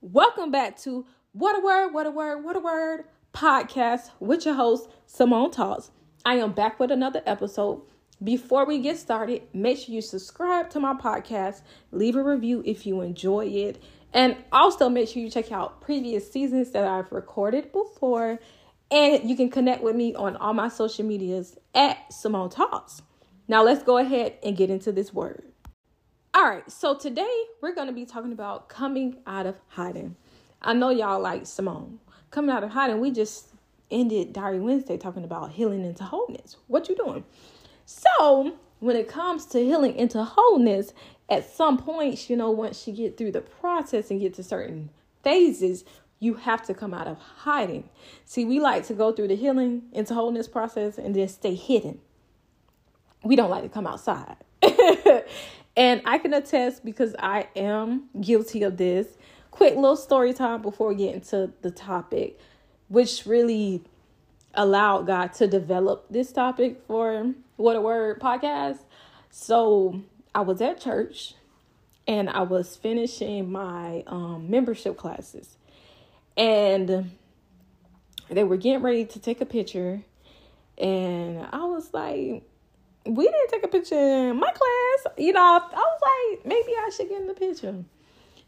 [0.00, 4.54] Welcome back to What a Word, What a Word, What a Word podcast with your
[4.54, 5.90] host, Simone Talks.
[6.24, 7.82] I am back with another episode.
[8.22, 12.86] Before we get started, make sure you subscribe to my podcast, leave a review if
[12.86, 13.82] you enjoy it,
[14.14, 18.38] and also make sure you check out previous seasons that I've recorded before.
[18.92, 23.02] And you can connect with me on all my social medias at Simone Talks.
[23.48, 25.47] Now, let's go ahead and get into this word.
[26.38, 30.14] All right, so today we're going to be talking about coming out of hiding.
[30.62, 31.98] I know y'all like Simone.
[32.30, 33.48] Coming out of hiding, we just
[33.90, 36.54] ended Diary Wednesday talking about healing into wholeness.
[36.68, 37.24] What you doing?
[37.86, 40.92] So, when it comes to healing into wholeness,
[41.28, 44.90] at some points, you know, once you get through the process and get to certain
[45.24, 45.84] phases,
[46.20, 47.88] you have to come out of hiding.
[48.24, 51.98] See, we like to go through the healing into wholeness process and then stay hidden.
[53.24, 54.36] We don't like to come outside.
[55.78, 59.06] and I can attest because I am guilty of this.
[59.52, 62.36] Quick little story time before we get into the topic,
[62.88, 63.84] which really
[64.54, 68.80] allowed God to develop this topic for What a Word podcast.
[69.30, 70.02] So
[70.34, 71.34] I was at church
[72.08, 75.58] and I was finishing my um, membership classes,
[76.36, 77.12] and
[78.28, 80.02] they were getting ready to take a picture,
[80.78, 82.42] and I was like,
[83.08, 85.14] we didn't take a picture in my class.
[85.16, 87.84] You know, I was like, maybe I should get in the picture.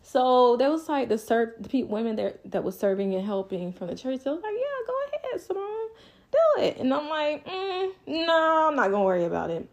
[0.03, 3.89] So there was like the serve the women that that was serving and helping from
[3.89, 4.21] the church.
[4.25, 4.95] They was like, yeah, go
[5.29, 5.89] ahead, Simone,
[6.33, 6.77] do it.
[6.79, 9.69] And I'm like, mm, no, I'm not gonna worry about it.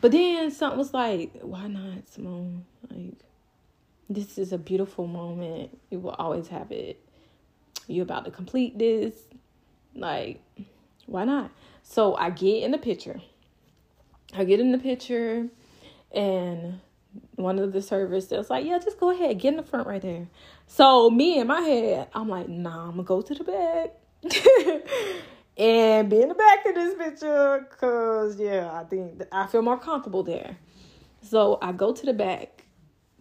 [0.00, 2.64] But then something was like, why not, Simone?
[2.90, 3.14] Like,
[4.08, 5.78] this is a beautiful moment.
[5.90, 7.02] You will always have it.
[7.86, 9.14] You're about to complete this.
[9.94, 10.40] Like,
[11.06, 11.50] why not?
[11.82, 13.20] So I get in the picture.
[14.34, 15.48] I get in the picture
[16.12, 16.80] and
[17.36, 20.02] one of the servers was like, Yeah, just go ahead, get in the front right
[20.02, 20.28] there.
[20.66, 23.94] So me in my head, I'm like, nah, I'm gonna go to the back.
[25.56, 29.78] and be in the back of this picture because yeah, I think I feel more
[29.78, 30.56] comfortable there.
[31.22, 32.64] So I go to the back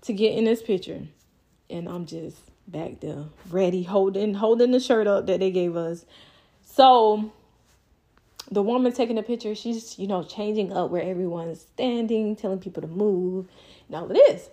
[0.03, 1.07] to get in this picture,
[1.69, 2.37] and I'm just
[2.67, 6.05] back there, ready, holding holding the shirt up that they gave us.
[6.63, 7.31] So
[8.51, 12.81] the woman taking the picture, she's, you know, changing up where everyone's standing, telling people
[12.81, 13.47] to move,
[13.87, 14.49] and all of this.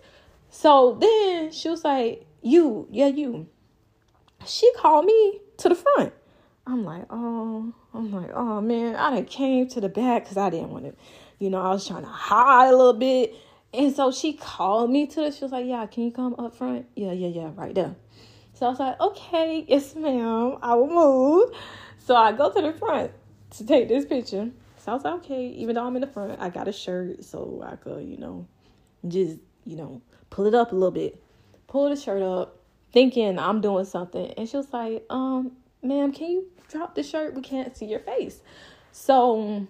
[0.49, 3.47] So then she was like, You, yeah, you.
[4.45, 6.13] She called me to the front.
[6.65, 10.49] I'm like, Oh, I'm like, Oh man, I done came to the back because I
[10.49, 10.95] didn't want to,
[11.39, 13.35] you know, I was trying to hide a little bit.
[13.73, 16.55] And so she called me to the, she was like, Yeah, can you come up
[16.55, 16.85] front?
[16.95, 17.95] Yeah, yeah, yeah, right there.
[18.53, 21.49] So I was like, Okay, yes, ma'am, I will move.
[21.97, 23.11] So I go to the front
[23.51, 24.49] to take this picture.
[24.77, 27.23] So I was like, okay, even though I'm in the front, I got a shirt
[27.23, 28.47] so I could, you know,
[29.07, 31.21] just, you know, pull it up a little bit.
[31.67, 32.57] Pull the shirt up,
[32.93, 34.31] thinking I'm doing something.
[34.37, 37.33] And she was like, um, ma'am, can you drop the shirt?
[37.33, 38.39] We can't see your face.
[38.91, 39.67] So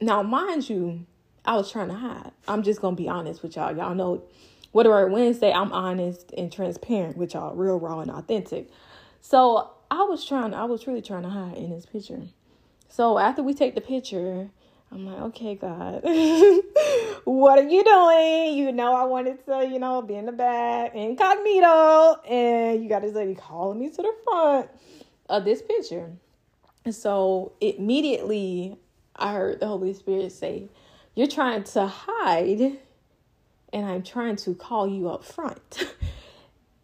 [0.00, 1.06] now, mind you,
[1.44, 2.30] I was trying to hide.
[2.48, 3.76] I'm just gonna be honest with y'all.
[3.76, 4.22] Y'all know
[4.72, 8.70] whatever Wednesday, I'm honest and transparent with y'all, real raw and authentic.
[9.20, 12.22] So I was trying, I was really trying to hide in this picture.
[12.88, 14.50] So after we take the picture,
[14.92, 16.02] I'm like, okay, God,
[17.24, 18.56] what are you doing?
[18.56, 23.02] You know, I wanted to, you know, be in the back, incognito, and you got
[23.02, 24.70] this lady calling me to the front
[25.28, 26.12] of this picture.
[26.84, 28.76] And so immediately
[29.16, 30.68] I heard the Holy Spirit say,
[31.14, 32.78] You're trying to hide,
[33.72, 35.88] and I'm trying to call you up front.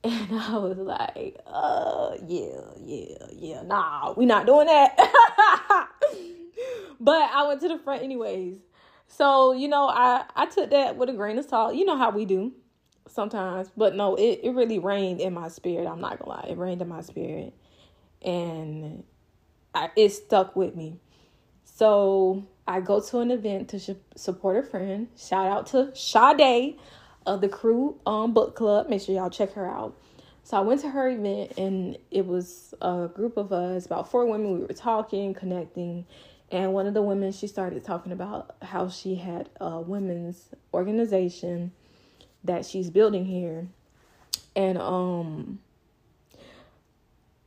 [0.04, 4.96] And I was like, uh, yeah, yeah, yeah, nah, we not doing that.
[7.00, 8.56] but I went to the front anyways.
[9.08, 11.74] So, you know, I, I took that with a grain of salt.
[11.74, 12.52] You know how we do
[13.08, 13.70] sometimes.
[13.76, 15.86] But no, it, it really rained in my spirit.
[15.86, 16.46] I'm not gonna lie.
[16.48, 17.52] It rained in my spirit.
[18.22, 19.04] And
[19.74, 20.98] I, it stuck with me.
[21.64, 25.08] So I go to an event to sh- support a friend.
[25.16, 26.78] Shout out to Sade
[27.30, 28.88] of the Crew um, Book Club.
[28.88, 29.96] Make sure y'all check her out.
[30.42, 34.26] So I went to her event and it was a group of us, about four
[34.26, 34.52] women.
[34.58, 36.06] We were talking, connecting,
[36.50, 41.70] and one of the women she started talking about how she had a women's organization
[42.42, 43.68] that she's building here,
[44.56, 45.60] and um,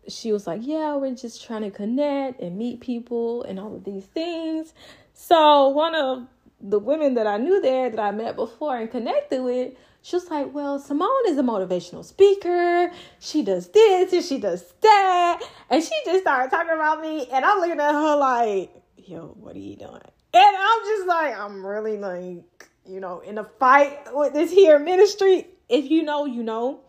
[0.08, 3.84] she was like, "Yeah, we're just trying to connect and meet people and all of
[3.84, 4.74] these things."
[5.14, 6.28] So one of
[6.64, 10.30] the women that I knew there that I met before and connected with, she was
[10.30, 12.92] like, Well, Simone is a motivational speaker.
[13.20, 15.42] She does this and she does that.
[15.70, 17.28] And she just started talking about me.
[17.32, 20.02] And I'm looking at her like, Yo, what are you doing?
[20.34, 24.80] And I'm just like, I'm really like, you know, in a fight with this here
[24.80, 25.48] ministry.
[25.70, 26.82] If you know, you know.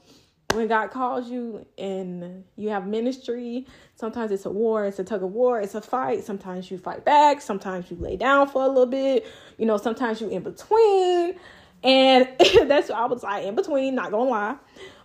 [0.55, 3.67] When God calls you and you have ministry,
[3.97, 6.25] sometimes it's a war, it's a tug of war, it's a fight.
[6.25, 9.27] Sometimes you fight back, sometimes you lay down for a little bit,
[9.59, 11.35] you know, sometimes you in between.
[11.83, 12.29] And
[12.69, 14.57] that's what I was like in between, not gonna lie.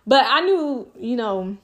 [0.06, 1.56] But I knew, you know,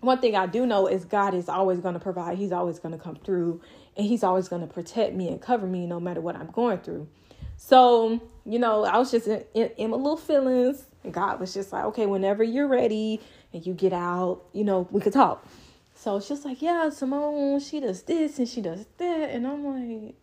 [0.00, 3.16] one thing I do know is God is always gonna provide, He's always gonna come
[3.16, 3.60] through,
[3.96, 7.08] and He's always gonna protect me and cover me no matter what I'm going through.
[7.56, 10.86] So, you know, I was just in, in, in my little feelings.
[11.04, 13.20] And God was just like, okay, whenever you're ready
[13.52, 15.46] and you get out, you know, we could talk.
[15.94, 19.30] So it's just like, yeah, Simone, she does this and she does that.
[19.30, 20.14] And I'm like,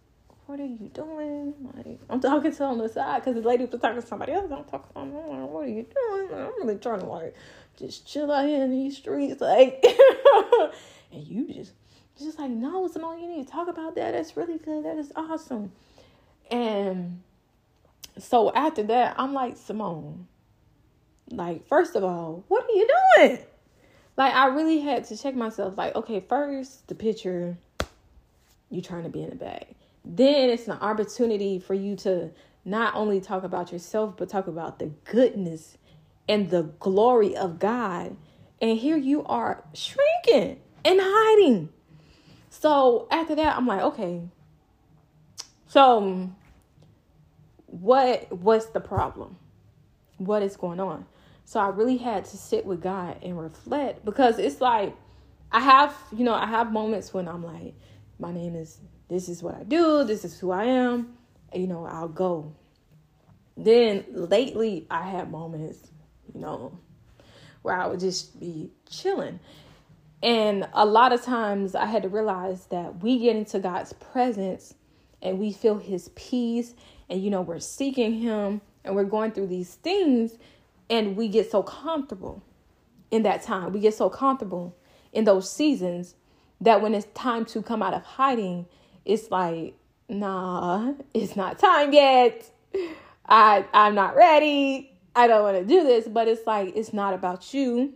[0.46, 1.54] what are you doing?
[1.76, 4.52] Like, I'm talking to on the side because the lady was talking to somebody else.
[4.52, 6.30] I'm talking, to I'm like, what are you doing?
[6.34, 7.36] I'm really trying to like
[7.78, 9.84] just chill out here in these streets, like,
[11.12, 11.74] and you just,
[12.20, 14.12] just like, no, Simone, you need to talk about that.
[14.12, 14.86] That's really good.
[14.86, 15.72] That is awesome.
[16.52, 17.22] And
[18.18, 20.28] so after that, I'm like, Simone,
[21.30, 22.88] like, first of all, what are you
[23.18, 23.40] doing?
[24.18, 25.78] Like, I really had to check myself.
[25.78, 27.58] Like, okay, first, the picture,
[28.70, 29.68] you're trying to be in the bag.
[30.06, 32.32] Then it's an opportunity for you to
[32.66, 35.78] not only talk about yourself, but talk about the goodness
[36.30, 38.16] and the glory of God.
[38.62, 41.70] And here you are shrinking and hiding.
[42.50, 44.22] So after that, I'm like, okay.
[45.68, 46.32] So
[47.74, 49.38] what what's the problem?
[50.18, 51.08] What is going on?
[51.46, 54.96] So I really had to sit with God and reflect because it's like
[55.52, 57.74] I have, you know, I have moments when I'm like,
[58.20, 58.80] my name is
[59.10, 61.18] this is what I do, this is who I am,
[61.54, 62.54] you know, I'll go.
[63.58, 65.92] Then lately I had moments,
[66.34, 66.78] you know,
[67.64, 69.40] where I would just be chilling.
[70.22, 74.76] And a lot of times I had to realize that we get into God's presence
[75.24, 76.76] and we feel his peace
[77.14, 80.36] and you know we're seeking him and we're going through these things
[80.90, 82.42] and we get so comfortable
[83.12, 83.72] in that time.
[83.72, 84.76] We get so comfortable
[85.14, 86.16] in those seasons
[86.60, 88.66] that when it's time to come out of hiding
[89.06, 89.76] it's like
[90.10, 92.50] nah it's not time yet.
[93.28, 94.92] I i'm not ready.
[95.16, 96.08] I don't want to do this.
[96.08, 97.94] But it's like it's not about you.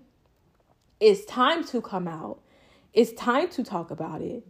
[1.00, 2.40] It's time to come out.
[2.94, 4.44] It's time to talk about it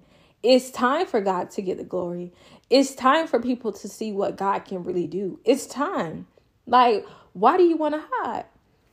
[0.43, 2.31] it's time for God to get the glory.
[2.69, 5.39] It's time for people to see what God can really do.
[5.45, 6.27] It's time.
[6.65, 8.45] Like, why do you want to hide?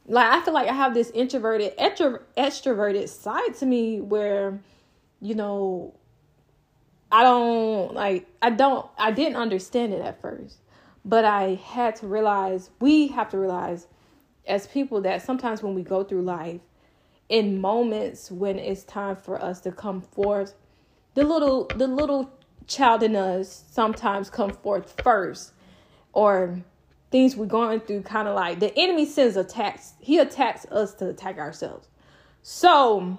[0.07, 4.61] Like, I feel like I have this introverted, extro- extroverted side to me where,
[5.21, 5.95] you know,
[7.11, 10.59] I don't like, I don't, I didn't understand it at first,
[11.05, 13.87] but I had to realize, we have to realize
[14.47, 16.61] as people that sometimes when we go through life,
[17.29, 20.55] in moments when it's time for us to come forth
[21.15, 22.31] the little the little
[22.67, 25.53] child in us sometimes come forth first
[26.13, 26.63] or
[27.11, 31.09] things we're going through kind of like the enemy sends attacks he attacks us to
[31.09, 31.89] attack ourselves.
[32.43, 33.19] So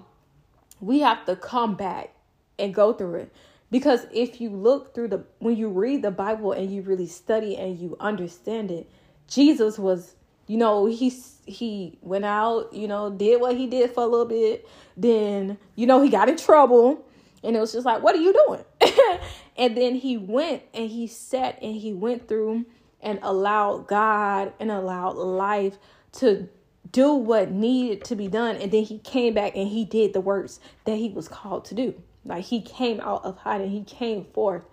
[0.80, 2.14] we have to come back
[2.60, 3.34] and go through it.
[3.72, 7.58] Because if you look through the when you read the bible and you really study
[7.58, 8.90] and you understand it
[9.28, 10.16] jesus was
[10.48, 11.12] you know he
[11.46, 14.68] he went out you know did what he did for a little bit.
[14.98, 17.06] Then you know he got in trouble
[17.46, 18.64] and it was just like, what are you doing?
[19.58, 22.66] and then he went and he sat and he went through
[23.02, 25.78] and allowed God and allowed life
[26.14, 26.50] to
[26.92, 28.56] do what needed to be done.
[28.56, 31.76] And then he came back and he did the works that he was called to
[31.76, 31.94] do.
[32.26, 34.64] Like he came out of hiding, he came forth.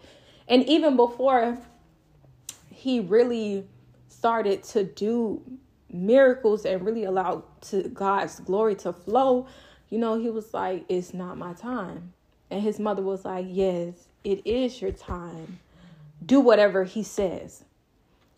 [0.49, 1.59] And even before
[2.71, 3.67] he really
[4.09, 5.43] started to do
[5.91, 9.47] miracles and really allowed to God's glory to flow,
[9.91, 12.15] you know, he was like, It's not my time.
[12.53, 13.95] And his mother was like, Yes,
[14.25, 15.59] it is your time.
[16.25, 17.65] Do whatever he says.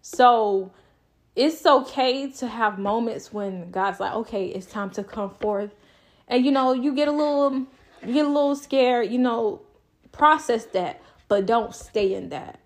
[0.00, 0.70] So
[1.36, 5.74] it's okay to have moments when God's like, okay, it's time to come forth.
[6.28, 7.66] And you know, you get a little
[8.04, 9.62] you get a little scared, you know,
[10.12, 12.60] process that, but don't stay in that.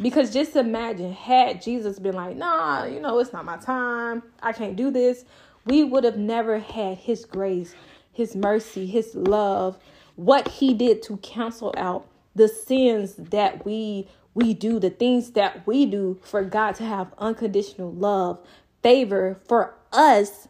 [0.00, 4.22] Because just imagine had Jesus been like, nah, you know, it's not my time.
[4.42, 5.24] I can't do this.
[5.66, 7.74] We would have never had his grace,
[8.12, 9.78] his mercy, his love,
[10.16, 15.66] what he did to cancel out the sins that we we do, the things that
[15.66, 18.38] we do for God to have unconditional love,
[18.82, 20.48] favor for us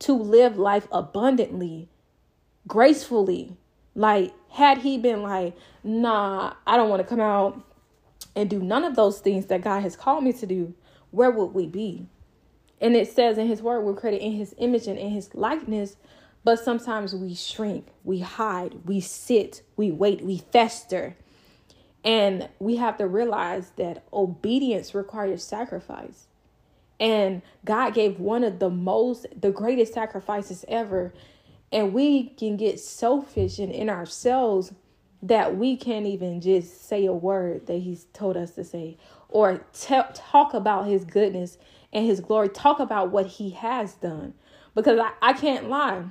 [0.00, 1.88] to live life abundantly,
[2.66, 3.56] gracefully.
[3.94, 7.62] Like, had he been like, nah, I don't want to come out
[8.34, 10.74] and do none of those things that God has called me to do,
[11.10, 12.06] where would we be?
[12.80, 15.96] And it says in his word, we're created in his image and in his likeness.
[16.46, 21.16] But sometimes we shrink, we hide, we sit, we wait, we fester.
[22.04, 26.28] And we have to realize that obedience requires sacrifice.
[27.00, 31.12] And God gave one of the most, the greatest sacrifices ever.
[31.72, 34.72] And we can get selfish and in ourselves
[35.22, 38.98] that we can't even just say a word that He's told us to say
[39.28, 41.58] or t- talk about His goodness
[41.92, 44.32] and His glory, talk about what He has done.
[44.76, 46.04] Because I, I can't lie.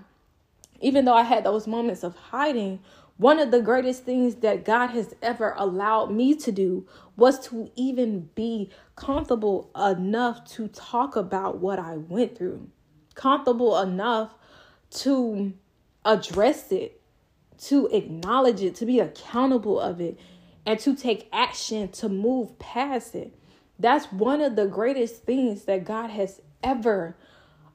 [0.81, 2.79] Even though I had those moments of hiding,
[3.17, 7.71] one of the greatest things that God has ever allowed me to do was to
[7.75, 12.69] even be comfortable enough to talk about what I went through,
[13.13, 14.33] comfortable enough
[14.91, 15.53] to
[16.03, 17.01] address it,
[17.57, 20.19] to acknowledge it, to be accountable of it,
[20.65, 23.33] and to take action to move past it.
[23.79, 27.15] That's one of the greatest things that God has ever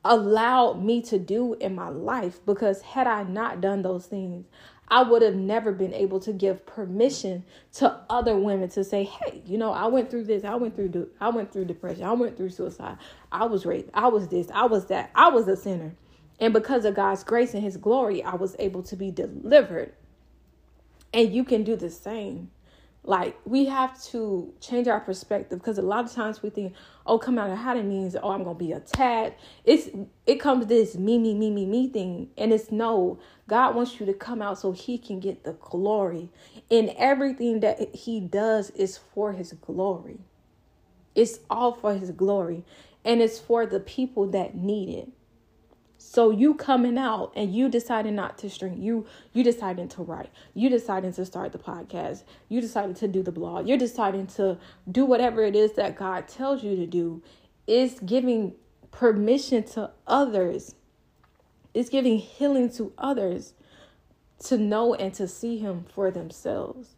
[0.04, 4.46] allowed me to do in my life because had I not done those things,
[4.88, 9.42] I would have never been able to give permission to other women to say, "Hey,
[9.46, 10.44] you know, I went through this.
[10.44, 12.04] I went through I went through depression.
[12.04, 12.98] I went through suicide.
[13.30, 13.90] I was raped.
[13.94, 14.50] I was this.
[14.52, 15.10] I was that.
[15.14, 15.94] I was a sinner."
[16.40, 19.92] And because of God's grace and his glory, I was able to be delivered.
[21.12, 22.50] And you can do the same.
[23.02, 26.74] Like we have to change our perspective because a lot of times we think,
[27.06, 29.40] oh, come out of hiding means, oh, I'm gonna be attacked.
[29.64, 29.88] It's
[30.26, 32.28] it comes this me, me, me, me, me thing.
[32.36, 36.28] And it's no, God wants you to come out so he can get the glory.
[36.70, 40.20] And everything that he does is for his glory.
[41.14, 42.64] It's all for his glory.
[43.04, 45.08] And it's for the people that need it.
[46.02, 50.30] So you coming out and you deciding not to stream, you you deciding to write,
[50.54, 54.56] you deciding to start the podcast, you deciding to do the blog, you're deciding to
[54.90, 57.22] do whatever it is that God tells you to do,
[57.66, 58.54] is giving
[58.90, 60.74] permission to others.
[61.74, 63.52] It's giving healing to others
[64.44, 66.96] to know and to see him for themselves.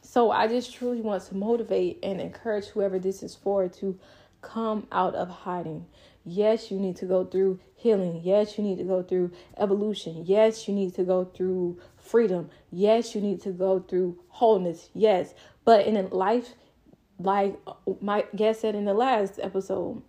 [0.00, 3.98] So I just truly want to motivate and encourage whoever this is for to
[4.40, 5.84] come out of hiding.
[6.24, 8.22] Yes, you need to go through healing.
[8.24, 10.24] Yes, you need to go through evolution.
[10.24, 12.50] Yes, you need to go through freedom.
[12.70, 14.88] Yes, you need to go through wholeness.
[14.94, 16.54] Yes, but in life,
[17.18, 17.58] like
[18.00, 20.02] my guest said in the last episode,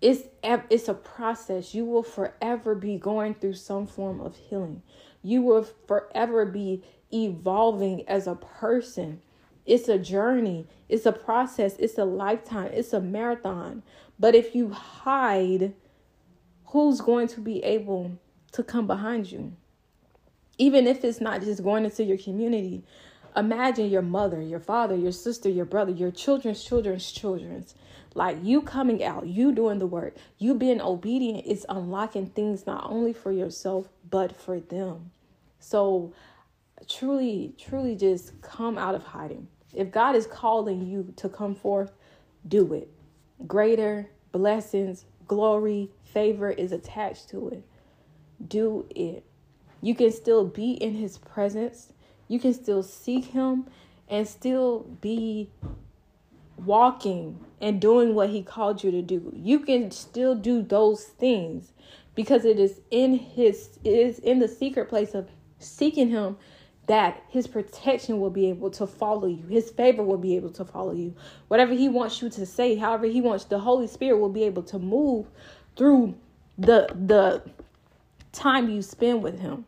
[0.00, 1.74] it's it's a process.
[1.74, 4.82] You will forever be going through some form of healing.
[5.22, 6.82] You will forever be
[7.12, 9.22] evolving as a person.
[9.66, 13.82] It's a journey, it's a process, it's a lifetime, it's a marathon.
[14.18, 15.74] But if you hide,
[16.66, 18.18] who's going to be able
[18.52, 19.54] to come behind you?
[20.58, 22.84] Even if it's not just going into your community,
[23.36, 27.74] imagine your mother, your father, your sister, your brother, your children's children's children's.
[28.14, 32.88] Like you coming out, you doing the work, you being obedient is unlocking things not
[32.88, 35.10] only for yourself, but for them.
[35.58, 36.12] So
[36.88, 39.48] truly, truly just come out of hiding.
[39.72, 41.90] If God is calling you to come forth,
[42.46, 42.88] do it.
[43.46, 47.64] Greater blessings, glory, favor is attached to it.
[48.46, 49.24] Do it.
[49.80, 51.92] You can still be in his presence.
[52.28, 53.66] You can still seek him
[54.08, 55.50] and still be
[56.64, 59.32] walking and doing what he called you to do.
[59.34, 61.72] You can still do those things
[62.14, 66.36] because it is in his it is in the secret place of seeking him
[66.86, 69.46] that his protection will be able to follow you.
[69.48, 71.14] His favor will be able to follow you.
[71.48, 74.62] Whatever he wants you to say, however he wants the Holy Spirit will be able
[74.64, 75.26] to move
[75.76, 76.14] through
[76.58, 77.42] the the
[78.32, 79.64] time you spend with him.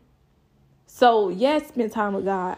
[0.85, 2.57] So, yes, spend time with God,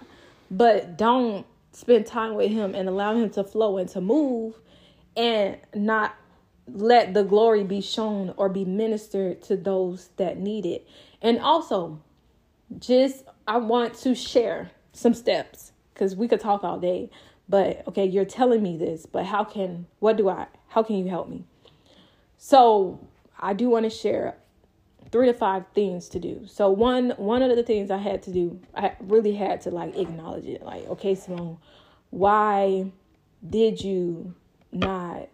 [0.52, 4.56] but don't spend time with him and allow him to flow and to move
[5.16, 6.16] and not
[6.68, 10.88] let the glory be shown or be ministered to those that need it.
[11.22, 12.00] And also,
[12.78, 17.10] just I want to share some steps because we could talk all day.
[17.50, 21.10] But okay, you're telling me this, but how can what do I how can you
[21.10, 21.46] help me?
[22.38, 23.08] So
[23.40, 24.38] I do want to share
[25.12, 26.46] three to five things to do.
[26.46, 29.98] So one one of the things I had to do, I really had to like
[29.98, 30.62] acknowledge it.
[30.62, 31.58] Like, okay, Simone,
[32.12, 32.92] why
[33.50, 34.36] did you
[34.72, 35.28] not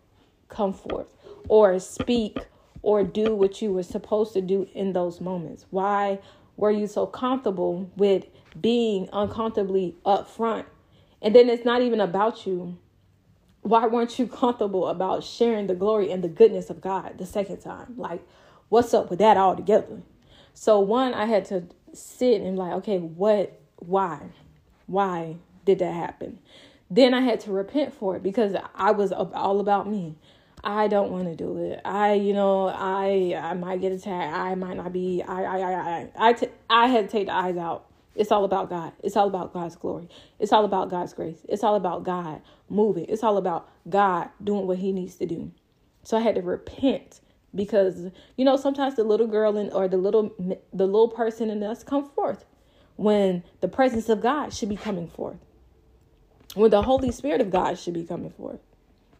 [0.48, 1.14] come forth
[1.50, 2.38] or speak
[2.82, 5.66] or do what you were supposed to do in those moments?
[5.70, 6.20] Why
[6.58, 8.26] were you so comfortable with
[8.60, 10.66] being uncomfortably upfront?
[11.22, 12.78] And then it's not even about you.
[13.62, 17.58] Why weren't you comfortable about sharing the glory and the goodness of God the second
[17.62, 17.96] time?
[17.98, 18.22] Like,
[18.70, 20.02] what's up with that altogether?
[20.54, 24.30] So, one, I had to sit and, like, okay, what, why?
[24.86, 26.40] Why did that happen?
[26.90, 30.16] Then I had to repent for it because I was all about me.
[30.66, 31.80] I don't want to do it.
[31.86, 34.36] I, you know, I I might get attacked.
[34.36, 35.22] I might not be.
[35.22, 37.86] I I I I I, t- I had to take the eyes out.
[38.16, 38.94] It's all about God.
[39.04, 40.10] It's all about God's glory.
[40.40, 41.40] It's all about God's grace.
[41.48, 43.06] It's all about God moving.
[43.10, 45.52] It's all about God doing what He needs to do.
[46.04, 47.22] So I had to repent
[47.54, 50.34] because you know sometimes the little girl in, or the little
[50.74, 52.44] the little person in us come forth
[52.96, 55.38] when the presence of God should be coming forth.
[56.56, 58.62] When the Holy Spirit of God should be coming forth.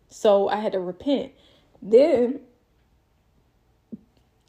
[0.10, 1.32] So I had to repent.
[1.82, 2.40] Then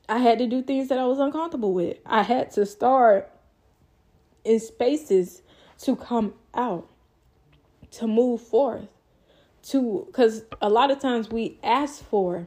[0.09, 1.99] I had to do things that I was uncomfortable with.
[2.07, 3.31] I had to start
[4.45, 5.43] in spaces
[5.79, 6.89] to come out,
[7.93, 8.89] to move forth,
[9.65, 12.47] to because a lot of times we ask for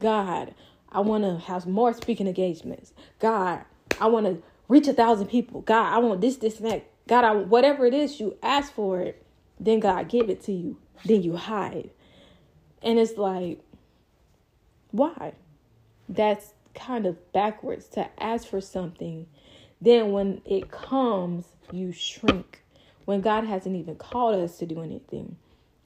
[0.00, 0.54] God,
[0.90, 2.92] I want to have more speaking engagements.
[3.20, 3.64] God,
[4.00, 5.60] I want to reach a thousand people.
[5.62, 6.84] God, I want this, this, and that.
[7.06, 9.24] God, I whatever it is you ask for it,
[9.60, 10.76] then God give it to you.
[11.04, 11.90] Then you hide.
[12.82, 13.60] And it's like,
[14.90, 15.32] why?
[16.08, 19.26] That's kind of backwards to ask for something.
[19.80, 22.62] Then when it comes, you shrink.
[23.04, 25.36] When God hasn't even called us to do anything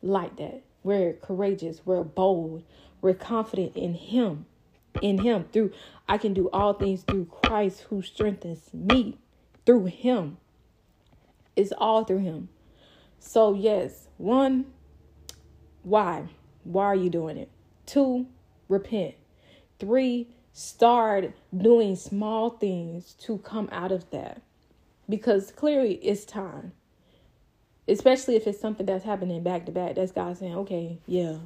[0.02, 0.62] like that.
[0.82, 2.64] We're courageous, we're bold,
[3.02, 4.46] we're confident in Him.
[5.02, 5.72] In Him, through
[6.08, 9.18] I can do all things through Christ who strengthens me.
[9.66, 10.38] Through Him.
[11.54, 12.48] It's all through Him.
[13.18, 14.66] So, yes, one,
[15.82, 16.28] why?
[16.64, 17.50] Why are you doing it?
[17.86, 18.26] Two,
[18.68, 19.14] repent.
[19.78, 24.42] Three, start doing small things to come out of that.
[25.08, 26.72] Because clearly it's time.
[27.88, 29.96] Especially if it's something that's happening back to back.
[29.96, 31.38] That's God saying, okay, yeah,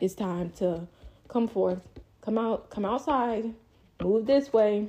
[0.00, 0.86] it's time to
[1.28, 1.86] come forth,
[2.22, 3.52] come out, come outside,
[4.02, 4.88] move this way.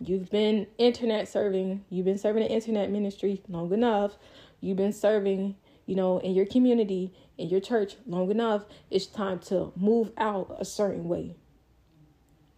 [0.00, 4.16] You've been internet serving, you've been serving the internet ministry long enough.
[4.60, 8.64] You've been serving, you know, in your community, in your church long enough.
[8.90, 11.36] It's time to move out a certain way.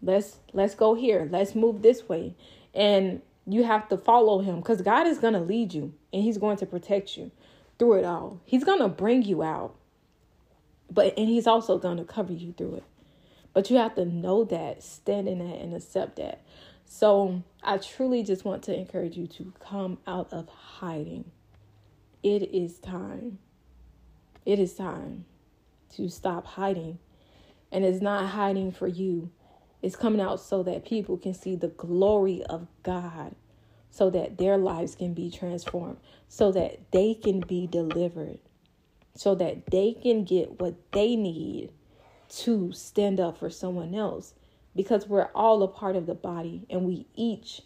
[0.02, 1.28] Let's let's go here.
[1.30, 2.36] Let's move this way.
[2.74, 6.38] And you have to follow him because god is going to lead you and he's
[6.38, 7.30] going to protect you
[7.78, 8.40] through it all.
[8.44, 9.74] He's going to bring you out
[10.90, 12.84] but and he's also going to cover you through it.
[13.52, 16.42] But you have to know that stand in that and accept that.
[16.86, 21.30] So i truly just want to encourage you to come out of hiding
[22.24, 23.38] it is time
[24.44, 25.24] it is time
[25.94, 26.98] to stop hiding
[27.70, 29.30] and it's not hiding for you
[29.84, 33.34] it's coming out so that people can see the glory of God,
[33.90, 38.38] so that their lives can be transformed, so that they can be delivered,
[39.14, 41.70] so that they can get what they need
[42.30, 44.32] to stand up for someone else.
[44.74, 47.60] Because we're all a part of the body and we each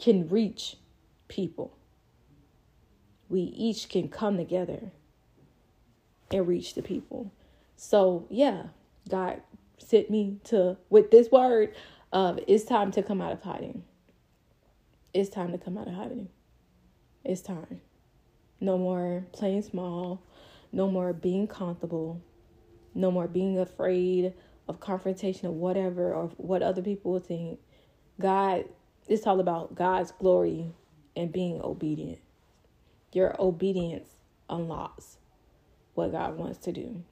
[0.00, 0.78] can reach
[1.28, 1.76] people.
[3.30, 4.90] We each can come together
[6.30, 7.32] and reach the people.
[7.76, 8.64] So, yeah,
[9.08, 9.40] God
[9.78, 11.74] sent me to with this word
[12.12, 13.84] of it's time to come out of hiding.
[15.14, 16.28] It's time to come out of hiding.
[17.24, 17.80] It's time.
[18.60, 20.22] No more playing small.
[20.72, 22.20] No more being comfortable.
[22.94, 24.34] No more being afraid
[24.68, 27.60] of confrontation or whatever or what other people will think.
[28.20, 28.64] God,
[29.08, 30.72] it's all about God's glory
[31.16, 32.18] and being obedient.
[33.12, 34.08] Your obedience
[34.48, 35.18] unlocks
[35.94, 37.02] what God wants to do.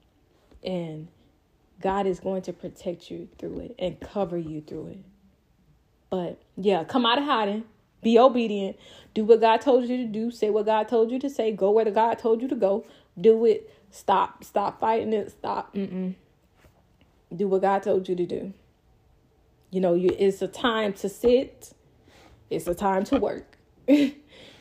[0.63, 1.07] And
[1.81, 4.99] God is going to protect you through it and cover you through it.
[6.09, 7.63] But yeah, come out of hiding.
[8.01, 8.77] Be obedient.
[9.13, 10.31] Do what God told you to do.
[10.31, 11.51] Say what God told you to say.
[11.51, 12.85] Go where the God told you to go.
[13.19, 13.73] Do it.
[13.91, 14.43] Stop.
[14.43, 15.31] Stop fighting it.
[15.31, 15.73] Stop.
[15.75, 16.15] Mm-mm.
[17.35, 18.53] Do what God told you to do.
[19.71, 21.73] You know, you, it's a time to sit.
[22.49, 23.57] It's a time to work.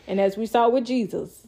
[0.08, 1.46] and as we saw with Jesus,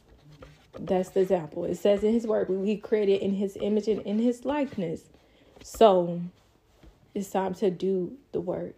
[0.78, 1.64] that's the example.
[1.64, 5.02] It says in his word, we created in his image and in his likeness.
[5.64, 6.20] So
[7.14, 8.74] it's time to do the work.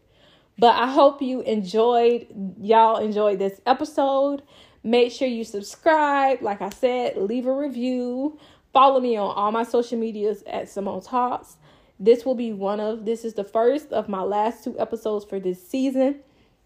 [0.59, 2.27] But I hope you enjoyed,
[2.61, 4.43] y'all enjoyed this episode.
[4.85, 6.43] Make sure you subscribe.
[6.43, 8.39] Like I said, leave a review.
[8.73, 11.57] Follow me on all my social medias at Simone Talks.
[11.99, 15.39] This will be one of, this is the first of my last two episodes for
[15.41, 16.21] this season.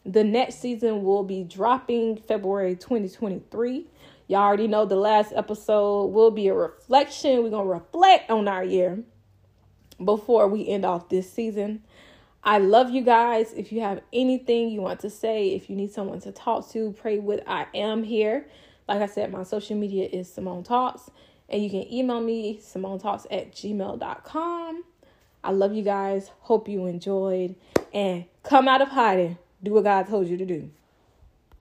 [0.07, 3.87] The next season will be dropping February 2023.
[4.29, 7.43] Y'all already know the last episode will be a reflection.
[7.43, 9.01] We're going to reflect on our year
[10.05, 11.83] before we end off this season.
[12.45, 13.53] I love you guys.
[13.55, 16.93] If you have anything you want to say, if you need someone to talk to,
[16.93, 18.47] pray with, I am here.
[18.87, 21.11] Like I said, my social media is Simone Talks,
[21.49, 24.85] and you can email me, Simone Talks at gmail.com.
[25.43, 26.31] I love you guys.
[26.43, 27.57] Hope you enjoyed,
[27.93, 29.39] and come out of hiding.
[29.63, 30.71] Do what God told you to do.